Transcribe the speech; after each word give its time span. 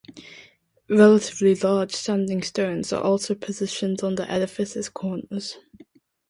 Relatively 0.89 1.53
large 1.53 1.91
standing 1.93 2.41
stones 2.41 2.91
are 2.91 3.03
also 3.03 3.35
positioned 3.35 4.01
on 4.01 4.15
the 4.15 4.27
edifice's 4.31 4.89
corners. 4.89 5.57